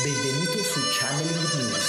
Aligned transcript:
Benvenuto 0.00 0.56
su 0.64 0.80
Channeling 0.88 1.52
News, 1.52 1.84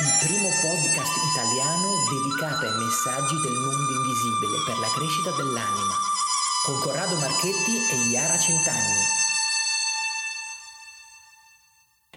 il 0.00 0.26
primo 0.26 0.48
podcast 0.64 1.12
italiano 1.28 1.92
dedicato 2.08 2.64
ai 2.64 2.72
messaggi 2.72 3.36
del 3.42 3.52
mondo 3.52 3.92
invisibile 4.00 4.64
per 4.64 4.78
la 4.78 4.88
crescita 4.96 5.30
dell'anima, 5.36 5.92
con 6.64 6.80
Corrado 6.80 7.14
Marchetti 7.16 7.76
e 7.92 8.08
Iara 8.08 8.38
Centanni. 8.38 9.04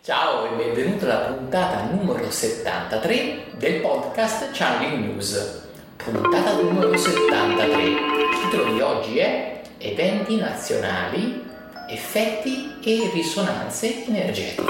Ciao 0.01 0.45
e 0.45 0.55
benvenuto 0.55 1.03
alla 1.03 1.33
puntata 1.33 1.83
numero 1.91 2.31
73 2.31 3.51
del 3.57 3.81
podcast 3.81 4.51
Channeling 4.53 5.11
News. 5.11 5.61
Puntata 5.97 6.53
numero 6.53 6.95
73. 6.95 7.83
Il 7.83 7.99
titolo 8.43 8.71
di 8.71 8.79
oggi 8.79 9.17
è 9.17 9.61
Eventi 9.77 10.37
nazionali, 10.37 11.43
effetti 11.87 12.75
e 12.83 13.09
risonanze 13.13 14.05
energetiche. 14.05 14.63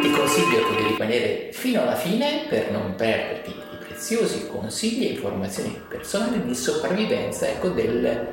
Ti 0.00 0.10
consiglio 0.10 0.68
di 0.68 0.88
rimanere 0.88 1.50
fino 1.52 1.82
alla 1.82 1.94
fine 1.94 2.46
per 2.48 2.70
non 2.70 2.94
perderti 2.96 3.50
i 3.50 3.76
preziosi 3.84 4.48
consigli 4.48 5.06
e 5.06 5.10
informazioni 5.10 5.80
personali 5.88 6.44
di 6.44 6.54
sopravvivenza 6.54 7.46
ecco, 7.46 7.68
del 7.68 8.28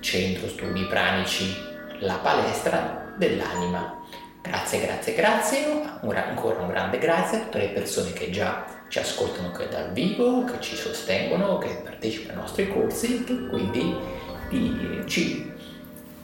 Centro 0.00 0.48
Studi 0.48 0.84
Pranici, 0.84 1.56
la 2.00 2.16
palestra 2.16 3.14
dell'anima. 3.16 3.96
Grazie, 4.42 4.80
grazie, 4.80 5.14
grazie, 5.14 5.82
ancora 6.02 6.60
un 6.60 6.68
grande 6.68 6.98
grazie 6.98 7.38
a 7.38 7.40
tutte 7.42 7.58
le 7.58 7.68
persone 7.68 8.12
che 8.12 8.30
già 8.30 8.64
ci 8.88 8.98
ascoltano 8.98 9.52
dal 9.70 9.92
vivo, 9.92 10.44
che 10.44 10.60
ci 10.60 10.76
sostengono, 10.76 11.58
che 11.58 11.80
partecipano 11.82 12.38
ai 12.38 12.44
nostri 12.44 12.68
corsi, 12.68 13.24
che 13.24 13.46
quindi 13.48 13.96
ci 15.06 15.56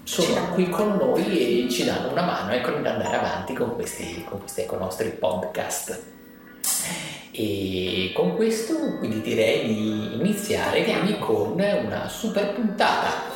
sono 0.05 0.53
qui 0.53 0.69
con 0.69 0.97
noi 0.97 1.67
e 1.67 1.71
ci 1.71 1.85
danno 1.85 2.11
una 2.11 2.23
mano 2.23 2.53
ecco, 2.53 2.69
ad 2.69 2.87
andare 2.87 3.17
avanti 3.17 3.55
con 3.55 3.75
questi, 3.75 4.25
con 4.29 4.39
questi 4.39 4.61
i 4.61 4.67
nostri 4.79 5.09
podcast. 5.11 6.03
E 7.33 8.13
con 8.15 8.37
questo 8.37 8.99
quindi 8.99 9.21
direi 9.21 9.67
di 9.67 10.15
iniziare 10.15 10.85
con 11.19 11.59
una 11.59 12.09
super 12.09 12.53
puntata. 12.53 13.33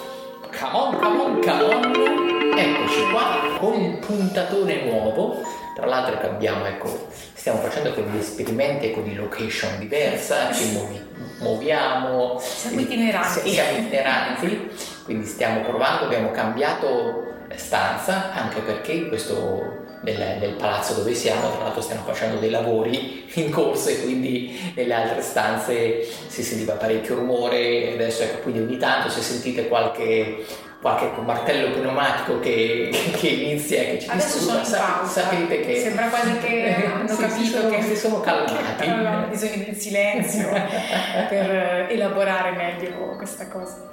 Come 0.60 0.72
on, 0.72 0.98
come 0.98 1.20
on, 1.20 1.40
come 1.40 1.74
on! 1.74 2.58
Eccoci 2.58 3.10
qua 3.10 3.56
con 3.58 3.72
un 3.72 3.98
puntatone 3.98 4.84
nuovo. 4.84 5.40
Tra 5.78 5.86
l'altro 5.86 6.18
che 6.18 6.26
abbiamo, 6.26 6.66
ecco, 6.66 7.06
stiamo 7.34 7.60
facendo 7.60 7.90
degli 7.90 8.18
esperimenti 8.18 8.86
ecco, 8.86 9.00
di 9.00 9.14
location 9.14 9.78
diversa, 9.78 10.52
ci 10.52 10.72
muovi, 10.72 11.00
muoviamo. 11.38 12.36
Siamo 12.40 12.80
itineranti. 12.80 13.48
Siamo 13.48 13.78
itineranti 13.78 14.70
quindi 15.04 15.24
stiamo 15.24 15.60
provando, 15.60 16.06
abbiamo 16.06 16.32
cambiato 16.32 17.32
stanza 17.54 18.32
anche 18.34 18.60
perché 18.60 19.08
questo 19.08 19.86
nel, 20.02 20.36
nel, 20.38 20.54
palazzo 20.58 20.94
dove 20.94 21.14
siamo, 21.14 21.50
tra 21.50 21.62
l'altro 21.62 21.80
stiamo 21.80 22.02
facendo 22.02 22.38
dei 22.38 22.50
lavori 22.50 23.26
in 23.34 23.50
corso 23.50 23.88
e 23.88 24.02
quindi 24.02 24.72
nelle 24.74 24.92
altre 24.92 25.22
stanze 25.22 26.02
si 26.26 26.42
sentiva 26.42 26.74
parecchio 26.74 27.14
rumore, 27.14 27.94
adesso 27.94 28.22
ecco 28.24 28.42
quindi 28.42 28.60
ogni 28.60 28.76
tanto 28.76 29.08
se 29.08 29.22
sentite 29.22 29.68
qualche, 29.68 30.44
qualche 30.80 31.10
martello 31.22 31.72
pneumatico 31.72 32.38
che, 32.38 32.90
che 33.18 33.28
inizia 33.28 33.80
e 33.80 33.90
che 33.90 33.98
ci 34.00 34.08
Adesso 34.08 34.38
disturba, 34.38 34.64
sa, 34.64 35.04
sapete 35.06 35.60
che... 35.60 35.80
Sembra 35.80 36.08
quasi 36.08 36.38
che 36.38 36.74
hanno 36.86 37.08
sì, 37.08 37.16
capito 37.16 37.60
sono, 37.60 37.68
che 37.70 37.82
si 37.82 37.96
sono 37.96 38.20
calmati. 38.20 38.56
Che 38.88 39.26
bisogno 39.28 39.64
di 39.68 39.74
silenzio 39.74 40.48
per 41.28 41.86
elaborare 41.90 42.52
meglio 42.52 43.16
questa 43.16 43.48
cosa. 43.48 43.90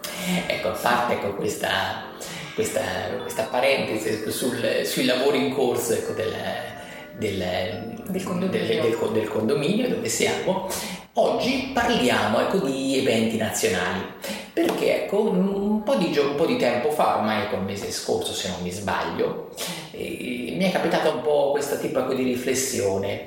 Ecco, 0.47 0.69
a 0.69 0.71
parte 0.71 1.13
ecco, 1.13 1.33
questa, 1.33 2.05
questa, 2.53 2.81
questa, 3.21 3.43
parentesi 3.43 4.31
sul, 4.31 4.81
sui 4.85 5.05
lavori 5.05 5.45
in 5.45 5.53
corso 5.53 5.93
ecco, 5.93 6.13
del, 6.13 6.33
del, 7.17 8.03
del, 8.05 8.23
condominio. 8.23 8.81
Del, 8.81 9.11
del, 9.11 9.27
condominio. 9.27 9.89
dove 9.89 10.07
siamo, 10.07 10.69
oggi 11.15 11.71
parliamo 11.73 12.39
ecco, 12.39 12.59
di 12.59 12.97
eventi 12.97 13.37
nazionali. 13.37 14.01
Perché 14.53 15.03
ecco, 15.03 15.29
un 15.29 15.83
po, 15.83 15.95
di, 15.95 16.17
un 16.17 16.35
po' 16.35 16.45
di 16.45 16.55
tempo 16.55 16.89
fa, 16.89 17.17
ormai 17.17 17.43
ecco, 17.43 17.55
il 17.55 17.63
mese 17.63 17.91
scorso 17.91 18.31
se 18.33 18.49
non 18.49 18.61
mi 18.61 18.71
sbaglio, 18.71 19.49
eh, 19.91 20.53
mi 20.57 20.63
è 20.63 20.71
capitata 20.71 21.09
un 21.09 21.21
po' 21.21 21.51
questo 21.51 21.77
tipo 21.77 21.99
ecco, 21.99 22.13
di 22.13 22.23
riflessione. 22.23 23.25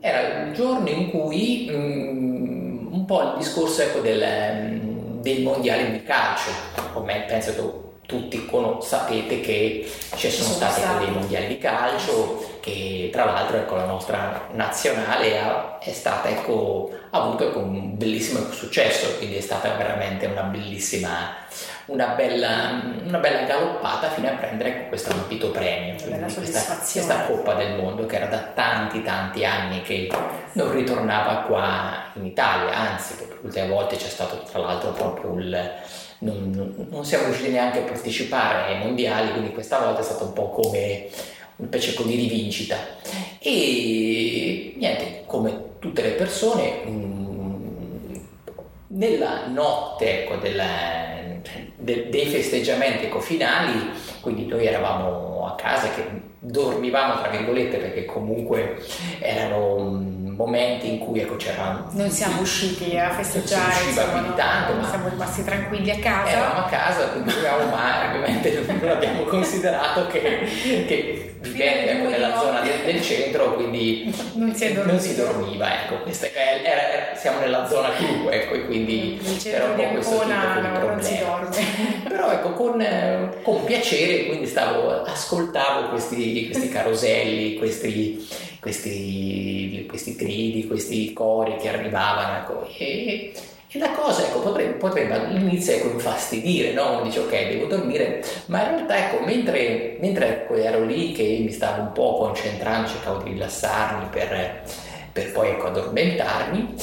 Era 0.00 0.44
il 0.44 0.52
giorno 0.52 0.88
in 0.88 1.10
cui 1.10 1.68
mm, 1.70 2.92
un 2.92 3.04
po' 3.06 3.22
il 3.22 3.34
discorso 3.38 3.82
ecco, 3.82 4.00
del 4.00 4.96
dei 5.20 5.42
mondiali 5.42 5.90
di 5.90 6.02
calcio, 6.04 6.50
come 6.92 7.24
penso 7.26 7.54
che 7.54 7.60
tutti 8.08 8.46
con, 8.46 8.80
sapete 8.80 9.42
che 9.42 9.86
ci 10.16 10.30
sono, 10.30 10.44
sono 10.44 10.56
stati 10.56 10.80
stati. 10.80 11.04
dei 11.04 11.12
mondiali 11.12 11.46
di 11.46 11.58
calcio 11.58 12.58
che 12.60 13.10
tra 13.12 13.26
l'altro 13.26 13.58
ecco, 13.58 13.76
la 13.76 13.84
nostra 13.84 14.48
nazionale 14.52 15.38
ha, 15.38 15.78
è 15.78 15.92
stata, 15.92 16.30
ecco, 16.30 16.90
ha 17.10 17.20
avuto 17.20 17.48
ecco, 17.48 17.58
un 17.58 17.98
bellissimo 17.98 18.50
successo 18.50 19.14
quindi 19.18 19.36
è 19.36 19.40
stata 19.42 19.74
veramente 19.74 20.24
una 20.24 20.40
bellissima 20.44 21.36
una 21.86 22.06
bella, 22.08 22.80
una 23.04 23.18
bella 23.18 23.42
galoppata 23.42 24.08
fino 24.08 24.28
a 24.28 24.32
prendere 24.32 24.70
ecco, 24.70 24.88
questo 24.88 25.10
ambito 25.12 25.50
premio 25.50 25.96
questa, 26.34 26.78
questa 26.90 27.26
Coppa 27.26 27.52
del 27.54 27.74
Mondo 27.74 28.06
che 28.06 28.16
era 28.16 28.26
da 28.26 28.38
tanti 28.54 29.02
tanti 29.02 29.44
anni 29.44 29.82
che 29.82 30.10
non 30.52 30.72
ritornava 30.72 31.42
qua 31.42 32.04
in 32.14 32.24
Italia 32.24 32.74
anzi 32.74 33.16
l'ultima 33.42 33.66
volta 33.66 33.96
c'è 33.96 34.08
stato 34.08 34.42
tra 34.50 34.60
l'altro 34.60 34.92
proprio 34.92 35.38
il 35.38 35.72
non, 36.20 36.86
non, 36.90 37.04
siamo 37.04 37.26
riusciti 37.26 37.50
neanche 37.50 37.80
a 37.80 37.82
partecipare 37.82 38.72
ai 38.72 38.78
mondiali, 38.78 39.30
quindi 39.32 39.52
questa 39.52 39.78
volta 39.78 40.00
è 40.00 40.04
stato 40.04 40.24
un 40.24 40.32
po' 40.32 40.50
come 40.50 41.08
un 41.56 41.68
pezzetto 41.68 42.02
di 42.02 42.16
rivincita. 42.16 42.76
E 43.38 44.74
niente, 44.76 45.22
come 45.26 45.76
tutte 45.78 46.02
le 46.02 46.10
persone, 46.10 46.82
mm, 46.86 48.14
nella 48.88 49.46
notte 49.46 50.22
ecco, 50.22 50.36
della, 50.36 50.66
de, 51.76 52.08
dei 52.08 52.26
festeggiamenti 52.26 53.06
ecco, 53.06 53.20
finali, 53.20 53.90
quindi 54.20 54.46
noi 54.46 54.66
eravamo 54.66 55.46
a 55.46 55.54
casa 55.54 55.90
che 55.90 56.26
dormivamo 56.40 57.20
tra 57.20 57.30
virgolette 57.30 57.78
perché 57.78 58.04
comunque 58.04 58.80
erano 59.20 59.78
mm, 59.78 60.17
momenti 60.38 60.88
in 60.88 60.98
cui 61.00 61.20
ecco, 61.20 61.34
c'era... 61.34 61.84
Non 61.90 62.10
siamo 62.10 62.40
usciti 62.40 62.96
a 62.96 63.10
festeggiare, 63.10 63.64
non 63.64 63.72
si 63.72 63.88
insomma, 63.88 64.20
no, 64.20 64.34
tanto, 64.34 64.72
ma 64.74 64.88
siamo 64.88 65.08
rimasti 65.08 65.42
tranquilli 65.42 65.90
a 65.90 65.98
casa. 65.98 66.30
Eravamo 66.30 66.60
a 66.60 66.68
casa, 66.68 67.08
quindi 67.08 67.34
dovevamo 67.34 67.70
mai, 67.74 68.06
ovviamente 68.06 68.64
non 68.80 68.88
abbiamo 68.88 69.24
considerato 69.24 70.06
che, 70.06 70.48
che 70.86 71.34
vivendo 71.40 71.90
ecco, 71.90 72.08
nella 72.08 72.38
zona 72.38 72.60
del, 72.60 72.84
del, 72.84 73.02
centro, 73.02 73.54
quindi 73.54 74.14
non 74.34 74.54
si, 74.54 74.72
non 74.74 75.00
si 75.00 75.16
dormiva. 75.16 75.82
Ecco, 75.82 76.02
questa, 76.02 76.28
era, 76.32 76.88
era, 76.92 77.16
siamo 77.16 77.40
nella 77.40 77.66
zona 77.66 77.90
clou, 77.94 78.28
ecco, 78.30 78.54
e 78.54 78.66
quindi 78.66 79.20
era 79.42 79.64
un 79.64 79.74
po' 79.74 79.88
questo 79.88 80.20
tipo 80.20 80.94
di. 81.00 82.08
Però 82.08 82.30
ecco, 82.30 82.52
con, 82.52 83.40
con 83.42 83.64
piacere, 83.64 84.26
quindi 84.26 84.46
stavo, 84.46 85.02
ascoltavo 85.02 85.88
questi, 85.88 86.48
questi 86.48 86.68
caroselli, 86.68 87.56
questi 87.56 88.46
questi, 88.60 89.84
questi 89.88 90.14
gridi, 90.14 90.66
questi 90.66 91.12
cori 91.12 91.56
che 91.56 91.68
arrivavano 91.68 92.38
ecco, 92.38 92.68
e, 92.76 93.32
e, 93.70 93.78
la 93.78 93.90
cosa 93.92 94.22
ecco, 94.22 94.40
potrebbe, 94.40 94.72
potrebbe 94.74 95.14
all'inizio 95.14 95.74
ecco, 95.74 95.90
infastidire, 95.90 96.72
no? 96.72 96.92
Uno 96.92 97.02
dice 97.02 97.20
ok 97.20 97.48
devo 97.48 97.66
dormire, 97.66 98.24
ma 98.46 98.62
in 98.62 98.68
realtà 98.68 98.98
ecco, 98.98 99.24
mentre, 99.24 99.96
mentre 100.00 100.28
ecco, 100.28 100.54
ero 100.54 100.84
lì 100.84 101.12
che 101.12 101.38
mi 101.40 101.52
stavo 101.52 101.82
un 101.82 101.92
po' 101.92 102.16
concentrando, 102.18 102.88
cercavo 102.88 103.22
di 103.22 103.30
rilassarmi 103.30 104.08
per, 104.10 104.62
per 105.12 105.32
poi 105.32 105.50
ecco, 105.50 105.66
addormentarmi, 105.68 106.74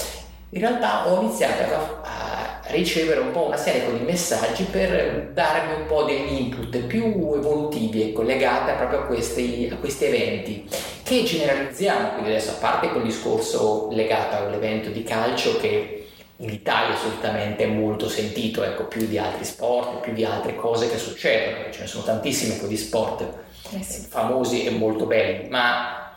in 0.52 0.60
realtà 0.62 1.08
ho 1.08 1.22
iniziato 1.22 1.64
a, 1.74 2.02
a 2.04 2.62
ricevere 2.68 3.20
un 3.20 3.32
po' 3.32 3.46
una 3.48 3.58
serie 3.58 3.92
di 3.98 4.04
messaggi 4.06 4.64
per 4.64 5.32
darmi 5.34 5.74
un 5.74 5.86
po' 5.88 6.04
degli 6.04 6.34
input 6.34 6.78
più 6.80 7.04
evolutivi 7.04 8.10
e 8.10 8.14
collegati 8.14 8.72
proprio 8.78 9.00
a 9.00 9.04
questi, 9.04 9.70
a 9.72 9.76
questi 9.76 10.06
eventi 10.06 10.68
che 11.06 11.24
generalizziamo, 11.24 12.14
quindi 12.14 12.32
adesso 12.32 12.50
a 12.50 12.56
parte 12.56 12.90
quel 12.90 13.04
discorso 13.04 13.90
legato 13.92 14.38
all'evento 14.38 14.90
di 14.90 15.04
calcio 15.04 15.56
che 15.58 16.08
in 16.38 16.50
Italia 16.50 16.98
solitamente 16.98 17.64
è 17.64 17.68
molto 17.68 18.10
sentito, 18.10 18.64
ecco, 18.64 18.86
più 18.86 19.06
di 19.06 19.20
altri 19.20 19.46
sport, 19.46 20.00
più 20.00 20.14
di 20.14 20.26
altre 20.26 20.56
cose 20.56 20.90
che 20.90 20.98
succedono, 20.98 21.72
ce 21.72 21.82
ne 21.82 21.88
sono 21.88 22.06
tantissimi 22.06 22.60
di 22.68 22.76
sport 22.76 23.22
eh 23.22 23.84
sì. 23.84 24.08
famosi 24.10 24.64
e 24.64 24.72
molto 24.72 25.06
belli, 25.06 25.48
ma 25.48 26.12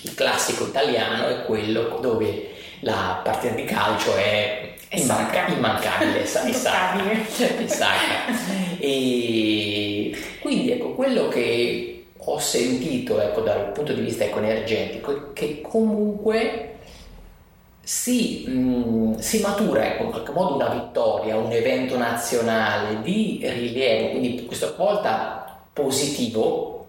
il 0.00 0.14
classico 0.14 0.64
italiano 0.64 1.28
è 1.28 1.44
quello 1.44 1.98
dove 2.00 2.48
la 2.80 3.20
partita 3.22 3.52
di 3.52 3.64
calcio 3.64 4.16
è, 4.16 4.72
immanca- 4.88 5.48
immancabile, 5.48 6.24
sacra. 6.24 6.48
E 8.82 10.18
quindi 10.40 10.72
ecco, 10.72 10.94
quello 10.94 11.28
che 11.28 11.99
ho 12.24 12.38
sentito 12.38 13.20
ecco, 13.20 13.40
dal 13.40 13.72
punto 13.72 13.92
di 13.92 14.00
vista 14.00 14.24
ecco, 14.24 14.38
energetico 14.38 15.32
che 15.32 15.60
comunque 15.60 16.76
si, 17.82 18.44
mh, 18.46 19.18
si 19.18 19.40
matura 19.40 19.84
ecco, 19.84 20.04
in 20.04 20.10
qualche 20.10 20.32
modo 20.32 20.54
una 20.54 20.68
vittoria, 20.68 21.36
un 21.36 21.50
evento 21.50 21.96
nazionale 21.96 23.00
di 23.02 23.40
rilievo, 23.42 24.10
quindi 24.10 24.44
questa 24.44 24.72
volta 24.76 25.64
positivo, 25.72 26.86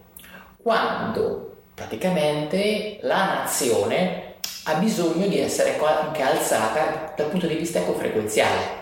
quando 0.61 1.55
praticamente 1.73 2.99
la 3.01 3.25
nazione 3.25 4.35
ha 4.65 4.75
bisogno 4.75 5.27
di 5.27 5.39
essere 5.39 5.79
anche 5.79 6.21
alzata 6.21 7.13
dal 7.15 7.27
punto 7.27 7.47
di 7.47 7.55
vista 7.55 7.79
ecofrequenziale. 7.79 8.80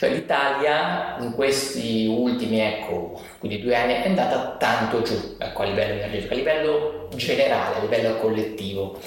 Cioè 0.00 0.14
l'Italia 0.14 1.16
in 1.20 1.34
questi 1.34 2.06
ultimi, 2.06 2.58
ecco, 2.58 3.20
quindi 3.38 3.60
due 3.60 3.74
anni 3.74 3.92
è 3.92 4.06
andata 4.06 4.56
tanto 4.58 5.02
giù 5.02 5.36
ecco, 5.38 5.60
a 5.60 5.66
livello 5.66 5.92
energetico, 5.92 6.32
a 6.32 6.36
livello 6.38 7.08
generale, 7.14 7.76
a 7.76 7.80
livello 7.80 8.16
collettivo. 8.16 8.98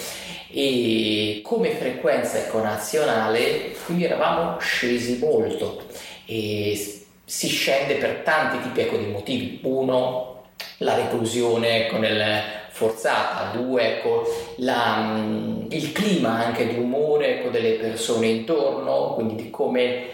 E 0.52 1.42
come 1.44 1.72
frequenza 1.72 2.38
ecco, 2.38 2.62
nazionale 2.62 3.72
quindi 3.86 4.04
eravamo 4.04 4.60
scesi 4.60 5.18
molto. 5.18 5.82
E 6.28 7.02
si 7.26 7.48
scende 7.48 7.96
per 7.96 8.22
tanti 8.24 8.62
tipi 8.62 8.82
ecco, 8.82 8.98
di 8.98 9.08
motivi. 9.08 9.62
Uno, 9.64 10.44
la 10.78 10.94
reclusione 10.94 11.88
ecco, 11.88 11.98
nel 11.98 12.62
forzata, 12.70 13.56
due, 13.58 13.98
ecco, 13.98 14.24
la, 14.58 14.98
mm, 14.98 15.66
il 15.70 15.92
clima 15.92 16.46
anche 16.46 16.68
di 16.68 16.78
umore 16.78 17.40
ecco, 17.40 17.50
delle 17.50 17.74
persone 17.74 18.28
intorno, 18.28 19.14
quindi 19.14 19.36
di 19.36 19.50
come, 19.50 20.08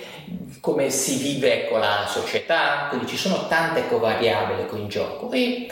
come 0.59 0.89
si 0.89 1.17
vive 1.17 1.63
ecco, 1.63 1.77
la 1.77 2.05
società, 2.07 2.87
quindi 2.89 3.07
ci 3.07 3.17
sono 3.17 3.47
tante 3.47 3.83
variabili 3.89 4.65
in 4.73 4.87
gioco 4.87 5.31
e 5.31 5.71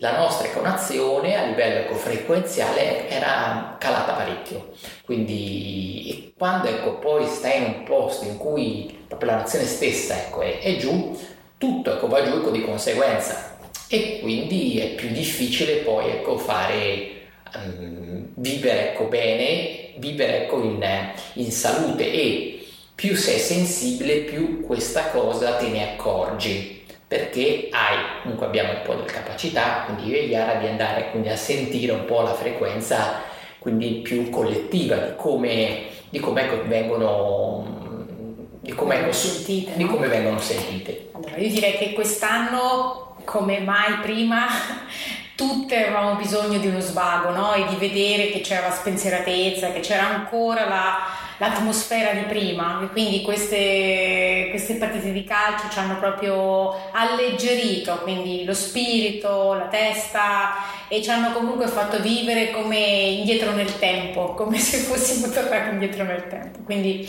la 0.00 0.16
nostra 0.16 0.46
econazione 0.46 1.36
a 1.36 1.44
livello 1.44 1.80
ecofrequenziale 1.80 3.08
era 3.08 3.76
calata 3.78 4.12
parecchio. 4.12 4.72
Quindi 5.04 6.32
quando 6.36 6.68
ecco, 6.68 6.98
poi 6.98 7.26
stai 7.26 7.58
in 7.58 7.64
un 7.64 7.82
posto 7.84 8.24
in 8.24 8.36
cui 8.36 9.04
proprio 9.08 9.30
la 9.30 9.36
nazione 9.38 9.64
stessa 9.64 10.16
ecco, 10.16 10.42
è, 10.42 10.60
è, 10.60 10.76
giù, 10.76 11.18
tutto 11.58 11.92
ecco, 11.92 12.06
va 12.06 12.22
giù 12.22 12.36
ecco, 12.36 12.50
di 12.50 12.62
conseguenza 12.62 13.56
e 13.88 14.20
quindi 14.20 14.78
è 14.78 14.94
più 14.94 15.08
difficile 15.08 15.76
poi 15.76 16.10
ecco, 16.10 16.38
fare, 16.38 17.10
um, 17.54 18.28
vivere 18.34 18.92
ecco, 18.92 19.04
bene, 19.04 19.94
vivere 19.96 20.44
ecco, 20.44 20.62
in, 20.62 21.12
in 21.34 21.50
salute 21.50 22.12
e 22.12 22.57
più 22.98 23.14
sei 23.14 23.38
sensibile 23.38 24.22
più 24.22 24.60
questa 24.66 25.10
cosa 25.10 25.54
te 25.54 25.68
ne 25.68 25.92
accorgi 25.92 26.84
perché 27.06 27.68
hai, 27.70 28.22
comunque 28.22 28.46
abbiamo 28.46 28.72
un 28.72 28.82
po' 28.82 28.94
di 28.94 29.04
capacità, 29.04 29.84
quindi 29.84 30.10
io 30.10 30.16
e 30.16 30.26
Chiara, 30.26 30.58
di 30.58 30.66
andare 30.66 31.12
quindi 31.12 31.28
a 31.28 31.36
sentire 31.36 31.92
un 31.92 32.06
po' 32.06 32.22
la 32.22 32.34
frequenza 32.34 33.22
quindi 33.60 34.00
più 34.02 34.28
collettiva 34.30 34.96
di 34.96 35.12
come, 35.14 35.82
di 36.10 36.18
come 36.18 36.42
ecco, 36.42 36.66
vengono 36.66 38.56
di 38.62 38.72
come, 38.72 38.98
ecco, 38.98 39.12
sentite, 39.12 39.76
di 39.76 39.86
come 39.86 40.08
vengono 40.08 40.40
sentite. 40.40 41.10
Allora, 41.12 41.36
io 41.36 41.50
direi 41.50 41.78
che 41.78 41.92
quest'anno, 41.92 43.16
come 43.22 43.60
mai 43.60 43.98
prima, 44.02 44.44
tutte 45.36 45.84
avevamo 45.84 46.16
bisogno 46.16 46.58
di 46.58 46.66
uno 46.66 46.80
svago 46.80 47.30
no? 47.30 47.54
e 47.54 47.64
di 47.68 47.76
vedere 47.76 48.30
che 48.30 48.40
c'era 48.40 48.66
la 48.66 48.74
spensieratezza, 48.74 49.70
che 49.70 49.80
c'era 49.80 50.08
ancora 50.08 50.66
la, 50.66 50.98
l'atmosfera 51.38 52.12
di 52.12 52.22
prima. 52.22 52.82
E 52.82 52.88
quindi 52.88 53.22
queste, 53.22 54.48
queste 54.50 54.74
partite 54.74 55.12
di 55.12 55.24
calcio 55.24 55.68
ci 55.70 55.78
hanno 55.78 55.98
proprio 55.98 56.74
alleggerito, 56.92 57.98
quindi 58.02 58.44
lo 58.44 58.54
spirito, 58.54 59.54
la 59.54 59.66
testa 59.66 60.54
e 60.88 61.02
ci 61.02 61.10
hanno 61.10 61.32
comunque 61.32 61.66
fatto 61.66 62.00
vivere 62.00 62.50
come 62.50 62.78
indietro 62.78 63.52
nel 63.52 63.78
tempo, 63.78 64.34
come 64.34 64.58
se 64.60 64.78
fossimo 64.78 65.32
tornati 65.32 65.70
indietro 65.70 66.04
nel 66.04 66.26
tempo. 66.28 66.60
Quindi 66.64 67.08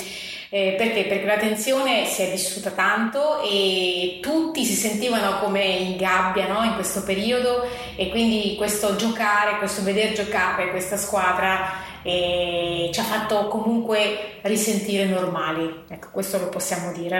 eh, 0.51 0.73
perché? 0.79 1.03
Perché 1.03 1.25
la 1.25 1.37
tensione 1.37 2.05
si 2.05 2.23
è 2.23 2.31
vissuta 2.31 2.71
tanto 2.71 3.43
e 3.43 4.17
tutti 4.19 4.65
si 4.65 4.73
sentivano 4.73 5.37
come 5.37 5.63
in 5.63 5.95
gabbia 5.95 6.47
no? 6.47 6.63
in 6.63 6.73
questo 6.73 7.03
periodo 7.03 7.67
e 7.95 8.09
quindi 8.09 8.55
questo 8.57 8.95
giocare, 8.95 9.59
questo 9.59 9.83
veder 9.83 10.13
giocare 10.13 10.71
questa 10.71 10.97
squadra 10.97 11.88
eh, 12.03 12.89
ci 12.93 12.99
ha 12.99 13.03
fatto 13.03 13.47
comunque 13.47 14.39
risentire 14.41 15.05
normali. 15.05 15.83
Ecco, 15.87 16.09
questo 16.11 16.37
lo 16.37 16.49
possiamo 16.49 16.91
dire. 16.93 17.19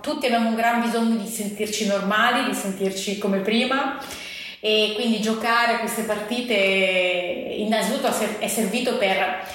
Tutti 0.00 0.26
abbiamo 0.26 0.48
un 0.48 0.54
gran 0.54 0.80
bisogno 0.80 1.16
di 1.16 1.26
sentirci 1.26 1.86
normali, 1.86 2.44
di 2.44 2.54
sentirci 2.54 3.18
come 3.18 3.40
prima 3.40 3.98
e 4.60 4.92
quindi 4.94 5.20
giocare 5.20 5.78
queste 5.78 6.02
partite 6.04 6.54
innanzitutto 6.54 8.08
è 8.38 8.48
servito 8.48 8.96
per 8.96 9.46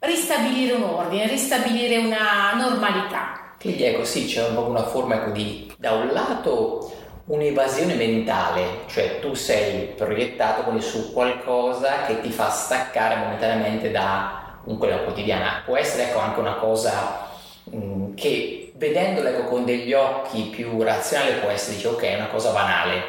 ristabilire 0.00 0.72
un 0.72 0.84
ordine, 0.84 1.26
ristabilire 1.26 1.98
una 1.98 2.54
normalità. 2.54 3.54
Quindi 3.60 3.82
ecco 3.82 4.04
sì, 4.04 4.26
c'è 4.26 4.44
proprio 4.44 4.68
una 4.68 4.86
forma 4.86 5.16
ecco, 5.16 5.30
di, 5.32 5.70
da 5.76 5.92
un 5.92 6.08
lato 6.12 6.92
un'evasione 7.28 7.94
mentale, 7.94 8.84
cioè 8.86 9.18
tu 9.20 9.34
sei 9.34 9.92
proiettato 9.94 10.62
quindi 10.62 10.82
su 10.82 11.12
qualcosa 11.12 12.04
che 12.06 12.20
ti 12.20 12.30
fa 12.30 12.48
staccare 12.50 13.16
momentaneamente 13.16 13.90
da 13.90 14.60
quella 14.78 14.98
quotidiana. 14.98 15.62
Può 15.64 15.76
essere 15.76 16.04
ecco, 16.04 16.18
anche 16.18 16.40
una 16.40 16.54
cosa 16.54 17.28
mh, 17.64 17.76
mm, 17.76 18.14
che 18.14 18.72
vedendola 18.76 19.30
ecco, 19.30 19.44
con 19.44 19.64
degli 19.64 19.92
occhi 19.92 20.44
più 20.44 20.82
razionali 20.82 21.38
può 21.40 21.50
essere, 21.50 21.76
dice 21.76 21.88
ok, 21.88 22.02
è 22.02 22.16
una 22.16 22.28
cosa 22.28 22.50
banale, 22.50 23.02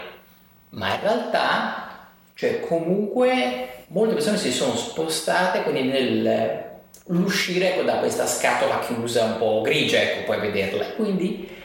ma 0.71 0.93
in 0.93 1.01
realtà, 1.01 2.07
cioè 2.33 2.59
comunque 2.59 3.85
molte 3.87 4.15
persone 4.15 4.37
si 4.37 4.51
sono 4.51 4.75
spostate 4.75 5.63
quindi 5.63 5.83
nel 5.83 6.67
l'uscire 7.11 7.73
ecco, 7.73 7.83
da 7.83 7.95
questa 7.95 8.27
scatola 8.27 8.79
chiusa 8.79 9.23
un 9.23 9.37
po' 9.37 9.61
grigia, 9.61 9.99
ecco, 9.99 10.25
puoi 10.25 10.39
vederla, 10.39 10.85
quindi 10.91 11.57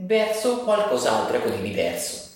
verso 0.00 0.58
qualcos'altro 0.58 1.36
ecco, 1.36 1.48
di 1.50 1.62
diverso. 1.62 2.30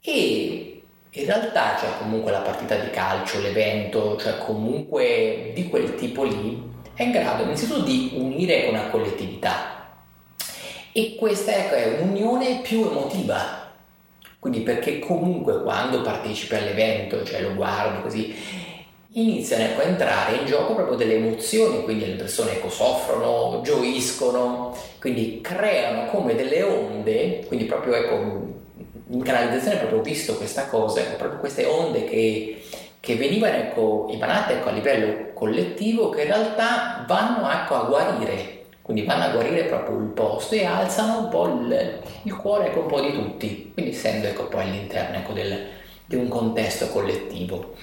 E 0.00 0.82
in 1.10 1.24
realtà 1.24 1.74
c'è 1.74 1.86
cioè, 1.86 1.98
comunque 1.98 2.30
la 2.30 2.40
partita 2.40 2.76
di 2.76 2.90
calcio, 2.90 3.40
l'evento, 3.40 4.16
cioè 4.16 4.38
comunque 4.38 5.52
di 5.54 5.68
quel 5.68 5.94
tipo 5.94 6.24
lì, 6.24 6.62
è 6.94 7.02
in 7.02 7.12
grado 7.12 7.42
innanzitutto 7.42 7.82
di 7.82 8.12
unire 8.14 8.68
una 8.68 8.88
collettività. 8.88 9.74
E 10.92 11.14
questa 11.16 11.54
ecco, 11.54 11.74
è 11.74 12.00
un'unione 12.00 12.60
più 12.60 12.88
emotiva, 12.88 13.72
quindi 14.38 14.60
perché 14.60 14.98
comunque 14.98 15.62
quando 15.62 16.02
partecipi 16.02 16.54
all'evento, 16.54 17.24
cioè 17.24 17.42
lo 17.42 17.54
guardi 17.54 18.02
così, 18.02 18.34
iniziano 19.20 19.64
ecco, 19.64 19.80
a 19.80 19.84
entrare 19.84 20.36
in 20.36 20.46
gioco 20.46 20.74
proprio 20.74 20.96
delle 20.96 21.14
emozioni, 21.14 21.82
quindi 21.82 22.06
le 22.06 22.14
persone 22.16 22.52
ecco, 22.52 22.68
soffrono, 22.68 23.60
gioiscono, 23.62 24.76
quindi 25.00 25.40
creano 25.40 26.10
come 26.10 26.34
delle 26.34 26.62
onde, 26.62 27.44
quindi 27.46 27.64
proprio 27.64 27.94
ecco, 27.94 28.54
in 29.08 29.22
canalizzazione 29.22 29.78
proprio 29.78 30.02
visto 30.02 30.36
questa 30.36 30.66
cosa, 30.66 31.00
ecco, 31.00 31.16
proprio 31.16 31.40
queste 31.40 31.64
onde 31.64 32.04
che, 32.04 32.62
che 33.00 33.16
venivano 33.16 33.56
ecco, 33.56 34.08
emanate 34.10 34.54
ecco, 34.54 34.68
a 34.68 34.72
livello 34.72 35.32
collettivo 35.32 36.10
che 36.10 36.22
in 36.22 36.28
realtà 36.28 37.04
vanno 37.06 37.50
ecco, 37.50 37.74
a 37.74 37.84
guarire, 37.84 38.64
quindi 38.82 39.04
vanno 39.04 39.24
a 39.24 39.28
guarire 39.30 39.64
proprio 39.64 39.96
il 39.96 40.08
posto 40.08 40.54
e 40.54 40.66
alzano 40.66 41.20
un 41.20 41.28
po' 41.30 41.46
il, 41.46 42.00
il 42.24 42.36
cuore 42.36 42.66
ecco, 42.66 42.80
un 42.80 42.86
po' 42.86 43.00
di 43.00 43.12
tutti, 43.12 43.70
quindi 43.72 43.92
essendo 43.92 44.26
ecco, 44.26 44.44
poi 44.48 44.64
all'interno 44.64 45.16
ecco, 45.16 45.32
del, 45.32 45.68
di 46.06 46.14
un 46.14 46.28
contesto 46.28 46.88
collettivo. 46.88 47.74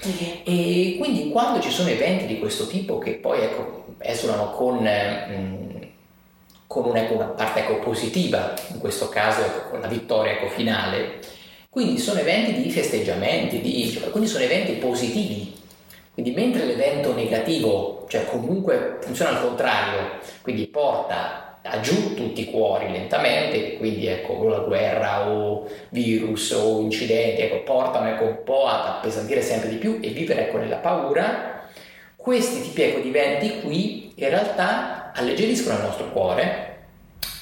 E 0.44 0.96
quindi 0.98 1.30
quando 1.30 1.60
ci 1.60 1.70
sono 1.70 1.90
eventi 1.90 2.26
di 2.26 2.38
questo 2.38 2.66
tipo 2.66 2.98
che 2.98 3.12
poi 3.12 3.40
ecco, 3.42 3.84
esulano 3.98 4.50
con, 4.50 4.78
mh, 4.78 5.32
mm, 5.32 5.82
con 6.66 6.86
una, 6.86 7.06
una, 7.10 7.26
parte 7.26 7.60
ecco, 7.60 7.78
positiva, 7.80 8.54
in 8.72 8.78
questo 8.78 9.08
caso 9.10 9.42
ecco, 9.42 9.68
con 9.68 9.80
la 9.80 9.88
vittoria 9.88 10.32
ecco, 10.32 10.48
finale, 10.48 11.20
quindi 11.68 11.98
sono 11.98 12.20
eventi 12.20 12.62
di 12.62 12.70
festeggiamenti, 12.70 13.60
di, 13.60 13.90
cioè, 13.90 14.10
quindi 14.10 14.28
sono 14.28 14.44
eventi 14.44 14.72
positivi. 14.72 15.52
Quindi 16.14 16.30
mentre 16.30 16.64
l'evento 16.64 17.12
negativo, 17.12 18.06
cioè 18.08 18.24
comunque 18.26 18.98
funziona 19.00 19.32
al 19.32 19.42
contrario, 19.42 20.20
quindi 20.42 20.68
porta 20.68 21.53
giù 21.80 22.14
tutti 22.14 22.42
i 22.42 22.50
cuori 22.50 22.90
lentamente, 22.90 23.78
quindi 23.78 24.06
ecco 24.06 24.46
la 24.48 24.58
guerra 24.58 25.30
o 25.30 25.66
virus 25.88 26.50
o 26.50 26.80
incidenti 26.80 27.40
ecco, 27.40 27.62
portano 27.62 28.08
ecco, 28.08 28.24
un 28.24 28.42
po' 28.44 28.66
ad 28.66 28.86
appesantire 28.86 29.40
sempre 29.40 29.70
di 29.70 29.76
più 29.76 29.98
e 30.02 30.10
vivere 30.10 30.48
ecco, 30.48 30.58
nella 30.58 30.76
paura. 30.76 31.68
Questi 32.16 32.62
tipi 32.62 32.82
ecco, 32.82 33.00
di 33.00 33.08
eventi 33.08 33.60
qui 33.60 34.12
in 34.14 34.28
realtà 34.28 35.12
alleggeriscono 35.14 35.76
il 35.76 35.84
nostro 35.84 36.10
cuore, 36.10 36.76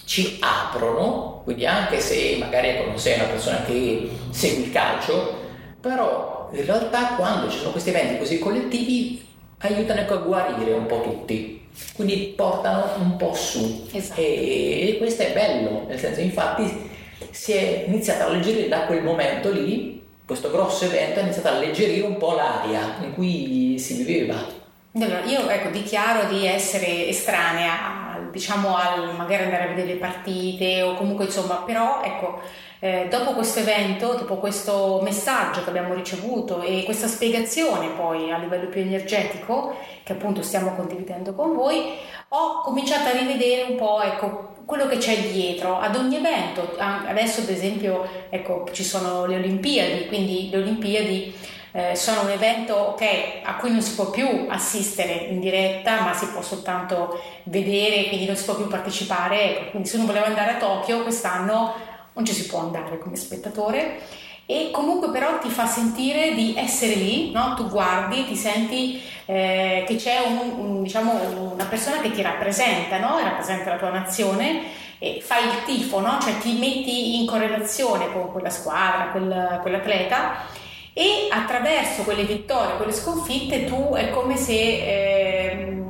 ci 0.05 0.39
aprono, 0.41 1.41
quindi 1.45 1.67
anche 1.67 1.99
se 1.99 2.37
magari 2.39 2.69
ecco, 2.69 2.87
non 2.87 2.99
sei 2.99 3.15
una 3.15 3.29
persona 3.29 3.63
che 3.65 4.09
segue 4.31 4.65
il 4.65 4.73
calcio, 4.73 5.39
però 5.81 6.49
in 6.53 6.65
realtà 6.65 7.15
quando 7.17 7.51
ci 7.51 7.59
sono 7.59 7.71
questi 7.73 7.91
eventi 7.91 8.19
così 8.19 8.39
collettivi 8.39 9.31
aiutano 9.63 10.01
ecco, 10.01 10.15
a 10.15 10.19
guarire 10.19 10.73
un 10.73 10.87
po' 10.87 11.01
tutti 11.01 11.61
quindi 11.95 12.35
portano 12.37 12.85
un 12.99 13.17
po' 13.17 13.35
su 13.35 13.89
esatto. 13.93 14.21
e, 14.21 14.97
questo 14.99 15.23
è 15.23 15.33
bello, 15.33 15.85
nel 15.89 15.99
senso 15.99 16.21
infatti 16.21 16.91
si 17.31 17.53
è 17.53 17.85
iniziato 17.87 18.25
a 18.25 18.27
alleggerire 18.27 18.69
da 18.69 18.81
quel 18.81 19.03
momento 19.03 19.51
lì, 19.51 20.03
questo 20.25 20.51
grosso 20.51 20.85
evento 20.85 21.21
ha 21.21 21.23
iniziato 21.23 21.49
a 21.49 21.53
alleggerire 21.53 22.07
un 22.07 22.17
po' 22.19 22.35
l'aria 22.35 22.97
in 23.03 23.15
cui 23.15 23.79
si 23.79 24.03
viveva. 24.03 24.61
Allora, 24.95 25.25
io 25.25 25.49
ecco, 25.49 25.71
dichiaro 25.71 26.29
di 26.29 26.47
essere 26.47 27.09
estranea, 27.09 28.29
diciamo, 28.31 28.77
al 28.77 29.15
magari 29.17 29.45
andare 29.45 29.65
a 29.65 29.69
vedere 29.69 29.95
le 29.95 29.99
partite 29.99 30.83
o 30.83 30.95
comunque 30.95 31.25
insomma, 31.25 31.63
però 31.65 32.03
ecco, 32.03 32.41
eh, 32.85 33.07
dopo 33.09 33.31
questo 33.31 33.61
evento, 33.61 34.15
dopo 34.15 34.39
questo 34.39 34.99
messaggio 35.05 35.63
che 35.63 35.69
abbiamo 35.69 35.95
ricevuto 35.95 36.63
e 36.63 36.83
questa 36.85 37.07
spiegazione 37.07 37.91
poi 37.91 38.33
a 38.33 38.39
livello 38.39 38.69
più 38.69 38.81
energetico, 38.81 39.77
che 40.03 40.15
appunto 40.15 40.43
stiamo 40.43 40.75
condividendo 40.75 41.33
con 41.33 41.55
voi, 41.55 41.93
ho 42.31 42.61
cominciato 42.63 43.09
a 43.09 43.13
rivedere 43.13 43.71
un 43.71 43.77
po' 43.77 44.03
ecco, 44.03 44.55
quello 44.67 44.89
che 44.89 44.97
c'è 44.97 45.17
dietro 45.17 45.79
ad 45.79 45.95
ogni 45.95 46.17
evento. 46.17 46.75
Adesso 46.77 47.43
ad 47.43 47.51
esempio 47.51 48.05
ecco, 48.31 48.67
ci 48.73 48.83
sono 48.83 49.27
le 49.27 49.37
Olimpiadi, 49.37 50.09
quindi 50.09 50.51
le 50.51 50.57
Olimpiadi 50.57 51.37
eh, 51.71 51.95
sono 51.95 52.23
un 52.23 52.31
evento 52.31 52.77
okay, 52.77 53.43
a 53.45 53.59
cui 53.59 53.71
non 53.71 53.81
si 53.81 53.95
può 53.95 54.11
più 54.11 54.47
assistere 54.49 55.13
in 55.13 55.39
diretta, 55.39 56.01
ma 56.01 56.15
si 56.15 56.27
può 56.27 56.43
soltanto 56.43 57.23
vedere, 57.45 58.09
quindi 58.09 58.27
non 58.27 58.35
si 58.35 58.45
può 58.45 58.57
più 58.57 58.67
partecipare. 58.67 59.69
Quindi 59.71 59.89
se 59.89 59.99
uno 59.99 60.07
voleva 60.07 60.27
andare 60.27 60.55
a 60.55 60.57
Tokyo 60.57 61.03
quest'anno 61.05 61.91
non 62.15 62.25
ci 62.25 62.33
si 62.33 62.47
può 62.47 62.61
andare 62.61 62.99
come 62.99 63.17
spettatore 63.17 64.01
e 64.47 64.71
comunque 64.71 65.11
però 65.11 65.39
ti 65.39 65.49
fa 65.49 65.67
sentire 65.67 66.35
di 66.35 66.55
essere 66.57 66.95
lì, 66.95 67.31
no? 67.31 67.55
tu 67.55 67.69
guardi, 67.69 68.27
ti 68.27 68.37
senti 68.37 69.01
eh, 69.25 69.85
che 69.87 69.97
c'è 69.97 70.19
un, 70.19 70.53
un, 70.59 70.83
diciamo, 70.83 71.53
una 71.53 71.65
persona 71.65 72.01
che 72.01 72.11
ti 72.11 72.23
rappresenta, 72.23 72.99
no? 72.99 73.19
rappresenta 73.23 73.71
la 73.71 73.79
tua 73.79 73.91
nazione 73.91 74.63
e 74.99 75.21
fai 75.23 75.45
il 75.47 75.63
tifo, 75.65 76.01
no? 76.01 76.19
cioè 76.21 76.39
ti 76.39 76.59
metti 76.59 77.21
in 77.21 77.27
correlazione 77.27 78.13
con 78.13 78.31
quella 78.31 78.51
squadra, 78.51 79.11
quel, 79.11 79.59
quell'atleta 79.63 80.45
e 80.93 81.29
attraverso 81.31 82.03
quelle 82.03 82.25
vittorie, 82.25 82.77
quelle 82.77 82.93
sconfitte 82.93 83.65
tu 83.65 83.95
è 83.95 84.11
come 84.11 84.37
se 84.37 84.53
eh, 84.53 85.83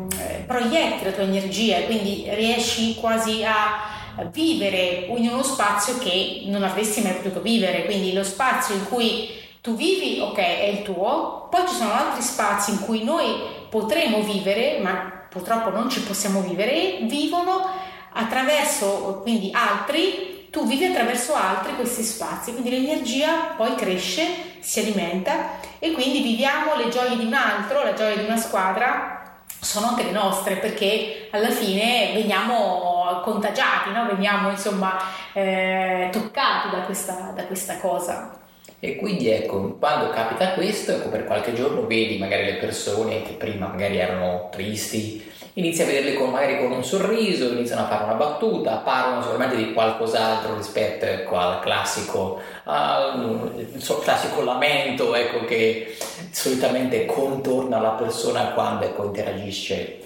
proietti 0.46 1.04
la 1.04 1.10
tua 1.10 1.24
energia 1.24 1.78
e 1.78 1.86
quindi 1.86 2.26
riesci 2.28 2.94
quasi 2.96 3.42
a 3.44 4.00
vivere 4.32 5.06
in 5.08 5.28
uno 5.28 5.42
spazio 5.42 5.98
che 5.98 6.42
non 6.46 6.62
avresti 6.62 7.02
mai 7.02 7.14
potuto 7.14 7.40
vivere, 7.40 7.84
quindi 7.84 8.12
lo 8.12 8.24
spazio 8.24 8.74
in 8.74 8.86
cui 8.88 9.28
tu 9.60 9.76
vivi, 9.76 10.20
ok, 10.20 10.38
è 10.38 10.64
il 10.64 10.82
tuo, 10.82 11.48
poi 11.50 11.66
ci 11.68 11.74
sono 11.74 11.92
altri 11.92 12.22
spazi 12.22 12.72
in 12.72 12.80
cui 12.80 13.04
noi 13.04 13.26
potremo 13.70 14.22
vivere, 14.22 14.78
ma 14.80 15.26
purtroppo 15.30 15.70
non 15.70 15.88
ci 15.88 16.02
possiamo 16.02 16.40
vivere, 16.40 16.98
vivono 17.02 17.68
attraverso 18.12 19.20
quindi 19.22 19.50
altri 19.52 20.32
tu 20.52 20.66
vivi 20.66 20.84
attraverso 20.84 21.34
altri 21.34 21.74
questi 21.74 22.02
spazi, 22.02 22.52
quindi 22.52 22.68
l'energia 22.68 23.54
poi 23.56 23.74
cresce, 23.74 24.26
si 24.60 24.80
alimenta 24.80 25.58
e 25.78 25.92
quindi 25.92 26.20
viviamo 26.20 26.76
le 26.76 26.90
gioie 26.90 27.16
di 27.16 27.24
un 27.24 27.32
altro, 27.32 27.82
la 27.82 27.94
gioia 27.94 28.16
di 28.16 28.24
una 28.24 28.36
squadra 28.36 29.31
sono 29.72 29.86
anche 29.86 30.04
le 30.04 30.10
nostre 30.10 30.56
perché 30.56 31.28
alla 31.30 31.48
fine 31.48 32.10
veniamo 32.12 33.20
contagiati, 33.22 33.90
no? 33.90 34.06
veniamo 34.06 34.50
insomma 34.50 34.98
eh, 35.32 36.10
toccati 36.12 36.68
da 36.70 36.82
questa, 36.82 37.32
da 37.34 37.44
questa 37.46 37.78
cosa. 37.78 38.38
E 38.78 38.96
quindi 38.96 39.30
ecco, 39.30 39.76
quando 39.78 40.10
capita 40.10 40.52
questo, 40.52 40.92
ecco, 40.92 41.08
per 41.08 41.24
qualche 41.24 41.54
giorno 41.54 41.86
vedi 41.86 42.18
magari 42.18 42.44
le 42.44 42.54
persone 42.54 43.22
che 43.22 43.32
prima 43.34 43.68
magari 43.68 43.96
erano 43.96 44.48
tristi, 44.50 45.24
inizi 45.54 45.82
a 45.82 45.86
vederle 45.86 46.14
con, 46.14 46.30
magari 46.30 46.58
con 46.58 46.72
un 46.72 46.84
sorriso, 46.84 47.52
iniziano 47.52 47.82
a 47.82 47.86
fare 47.86 48.04
una 48.04 48.14
battuta, 48.14 48.78
parlano 48.78 49.22
sicuramente 49.22 49.56
di 49.56 49.72
qualcos'altro 49.72 50.56
rispetto 50.56 51.04
ecco, 51.04 51.36
al 51.36 51.60
classico, 51.60 52.40
al, 52.64 53.70
classico 54.02 54.42
lamento 54.42 55.14
ecco, 55.14 55.44
che 55.44 55.96
solitamente 56.32 57.06
contorna 57.06 57.80
la 57.80 57.90
persona 57.90 58.52
quando 58.52 58.86
ecco, 58.86 59.04
interagisce 59.04 60.00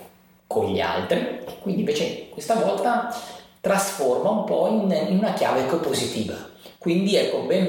con 0.47 0.66
gli 0.73 0.80
altri. 0.80 1.40
Quindi 1.62 1.80
invece 1.80 2.28
questa 2.28 2.56
volta 2.56 3.14
trasforma 3.61 4.30
un 4.30 4.45
po' 4.45 4.68
in, 4.68 5.09
in 5.09 5.18
una 5.18 5.33
chiave 5.33 5.61
ecco, 5.61 5.78
positiva. 5.78 6.35
Quindi 6.78 7.16
ecco, 7.16 7.40
ben 7.40 7.68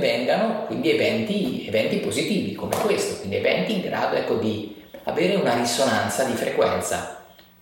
quindi 0.65 0.91
eventi, 0.91 1.65
eventi 1.67 1.97
positivi 1.97 2.53
come 2.53 2.75
questo, 2.75 3.17
quindi 3.17 3.37
eventi 3.37 3.73
in 3.75 3.81
grado 3.81 4.15
ecco, 4.15 4.35
di 4.35 4.75
avere 5.03 5.35
una 5.35 5.55
risonanza 5.55 6.23
di 6.23 6.33
frequenza 6.33 7.17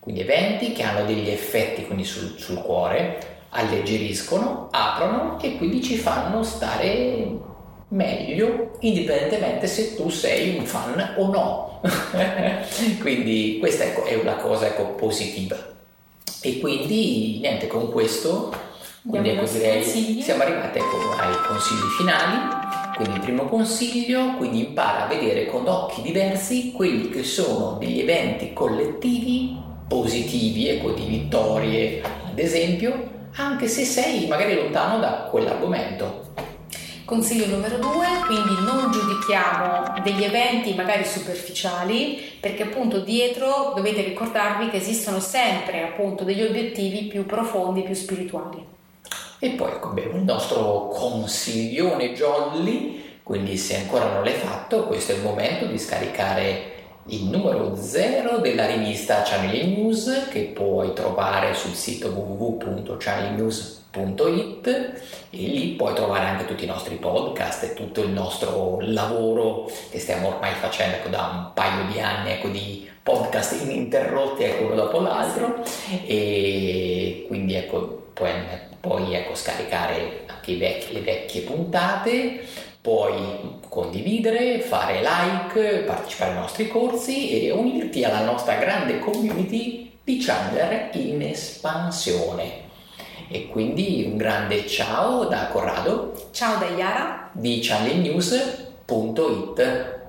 quindi 0.05 0.21
eventi 0.21 0.71
che 0.71 0.83
hanno 0.83 1.03
degli 1.03 1.31
effetti 1.31 1.83
sul, 2.03 2.35
sul 2.37 2.61
cuore, 2.61 3.39
alleggeriscono, 3.49 4.67
aprono 4.69 5.39
e 5.41 5.57
quindi 5.57 5.81
ci 5.81 5.95
fanno 5.95 6.43
stare 6.43 7.27
meglio 7.89 8.77
indipendentemente 8.79 9.67
se 9.67 9.95
tu 9.95 10.09
sei 10.09 10.57
un 10.57 10.65
fan 10.65 11.13
o 11.17 11.27
no. 11.27 11.81
quindi 13.01 13.57
questa 13.59 13.83
ecco, 13.83 14.03
è 14.03 14.15
una 14.15 14.35
cosa 14.35 14.67
ecco, 14.67 14.83
positiva. 14.93 15.73
E 16.41 16.59
quindi 16.59 17.39
niente, 17.39 17.67
con 17.67 17.91
questo 17.91 18.53
quindi 19.07 19.29
ecco, 19.29 19.45
direi, 19.45 19.83
siamo 19.83 20.41
arrivati 20.41 20.79
ecco, 20.79 20.97
ai 21.19 21.35
consigli 21.47 21.87
finali. 21.95 22.63
Quindi 22.95 23.15
il 23.15 23.21
primo 23.21 23.45
consiglio, 23.45 24.35
quindi 24.37 24.65
impara 24.65 25.05
a 25.05 25.07
vedere 25.07 25.45
con 25.45 25.67
occhi 25.67 26.01
diversi 26.01 26.71
quelli 26.71 27.09
che 27.09 27.23
sono 27.23 27.77
degli 27.77 27.99
eventi 27.99 28.53
collettivi 28.53 29.61
positivi, 29.87 30.69
ecco, 30.69 30.91
di 30.91 31.05
vittorie, 31.05 32.01
ad 32.01 32.39
esempio, 32.39 33.11
anche 33.35 33.67
se 33.67 33.85
sei 33.85 34.27
magari 34.27 34.55
lontano 34.55 34.99
da 34.99 35.27
quell'argomento. 35.29 36.33
Consiglio 37.05 37.45
numero 37.45 37.77
due, 37.77 38.07
quindi 38.25 38.55
non 38.63 38.91
giudichiamo 38.91 40.01
degli 40.01 40.23
eventi 40.23 40.73
magari 40.73 41.05
superficiali, 41.05 42.19
perché 42.39 42.63
appunto 42.63 43.01
dietro 43.01 43.73
dovete 43.75 44.01
ricordarvi 44.01 44.69
che 44.69 44.77
esistono 44.77 45.19
sempre 45.19 45.83
appunto 45.83 46.23
degli 46.23 46.41
obiettivi 46.41 47.03
più 47.03 47.27
profondi, 47.27 47.83
più 47.83 47.93
spirituali. 47.93 48.65
E 49.37 49.49
poi 49.51 49.73
ecco, 49.73 49.89
beh, 49.89 50.01
il 50.15 50.23
nostro 50.23 50.87
consiglione 50.87 52.13
jolly, 52.13 53.19
quindi 53.21 53.55
se 53.57 53.75
ancora 53.75 54.11
non 54.11 54.23
l'hai 54.23 54.33
fatto, 54.33 54.85
questo 54.87 55.11
è 55.11 55.15
il 55.15 55.21
momento 55.21 55.67
di 55.67 55.77
scaricare 55.77 56.73
il 57.09 57.25
numero 57.25 57.75
0 57.75 58.39
della 58.39 58.65
rivista 58.65 59.21
Channeling 59.21 59.77
News 59.77 60.27
che 60.31 60.45
puoi 60.45 60.93
trovare 60.93 61.53
sul 61.53 61.75
sito 61.75 62.09
www.channelingnews.it 63.95 64.67
e 65.29 65.37
lì 65.37 65.69
puoi 65.71 65.93
trovare 65.93 66.25
anche 66.25 66.45
tutti 66.45 66.63
i 66.63 66.67
nostri 66.67 66.95
podcast 66.95 67.63
e 67.63 67.73
tutto 67.73 68.01
il 68.01 68.09
nostro 68.09 68.79
lavoro 68.81 69.69
che 69.89 69.99
stiamo 69.99 70.27
ormai 70.27 70.53
facendo 70.53 70.97
ecco, 70.97 71.09
da 71.09 71.21
un 71.21 71.51
paio 71.53 71.85
di 71.91 71.99
anni 71.99 72.31
ecco, 72.31 72.49
di 72.49 72.87
podcast 73.01 73.61
ininterrotti 73.61 74.43
ecco, 74.43 74.65
uno 74.65 74.75
dopo 74.75 74.99
l'altro 74.99 75.63
e 76.05 77.25
quindi 77.27 77.55
ecco, 77.55 78.09
puoi, 78.13 78.31
puoi 78.79 79.13
ecco, 79.13 79.35
scaricare 79.35 80.23
anche 80.27 80.57
vecchi, 80.57 80.93
le 80.93 81.01
vecchie 81.01 81.41
puntate 81.41 82.43
Puoi 82.85 83.61
condividere, 83.67 84.59
fare 84.59 85.01
like, 85.01 85.85
partecipare 85.87 86.33
ai 86.33 86.37
nostri 86.37 86.67
corsi 86.67 87.47
e 87.47 87.49
unirti 87.49 88.03
alla 88.03 88.23
nostra 88.23 88.57
grande 88.57 88.99
community 88.99 89.91
di 90.03 90.19
Chandler 90.19 90.91
in 90.93 91.23
espansione. 91.23 92.64
E 93.27 93.47
quindi 93.47 94.07
un 94.09 94.17
grande 94.17 94.67
ciao 94.67 95.25
da 95.25 95.47
Corrado. 95.47 96.13
Ciao 96.31 96.57
da 96.57 96.67
Iara. 96.67 97.29
Di 97.31 97.59
channelnews.it. 97.61 100.03